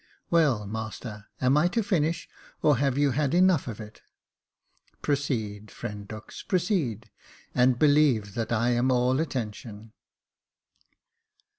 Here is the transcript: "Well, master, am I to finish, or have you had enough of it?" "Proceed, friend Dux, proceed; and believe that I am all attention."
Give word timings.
"Well, 0.31 0.65
master, 0.65 1.27
am 1.39 1.55
I 1.57 1.67
to 1.67 1.83
finish, 1.83 2.27
or 2.63 2.77
have 2.77 2.97
you 2.97 3.11
had 3.11 3.35
enough 3.35 3.67
of 3.67 3.79
it?" 3.79 4.01
"Proceed, 5.03 5.69
friend 5.69 6.07
Dux, 6.07 6.41
proceed; 6.41 7.11
and 7.53 7.77
believe 7.77 8.33
that 8.33 8.51
I 8.51 8.71
am 8.71 8.89
all 8.91 9.19
attention." 9.19 9.93